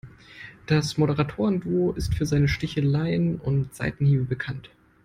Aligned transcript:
Das 0.65 0.97
Moderatoren-Duo 0.97 1.91
ist 1.91 2.15
für 2.15 2.25
seine 2.25 2.47
Sticheleien 2.47 3.39
und 3.39 3.75
Seitenhiebe 3.75 4.23
bekannt. 4.23 4.71